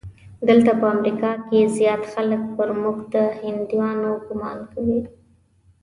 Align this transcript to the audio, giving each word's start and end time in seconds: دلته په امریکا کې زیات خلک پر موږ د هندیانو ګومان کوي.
دلته 0.47 0.71
په 0.79 0.85
امریکا 0.95 1.31
کې 1.47 1.59
زیات 1.77 2.03
خلک 2.13 2.41
پر 2.55 2.69
موږ 2.81 2.97
د 3.13 3.15
هندیانو 3.39 4.11
ګومان 4.27 4.59
کوي. 4.71 4.99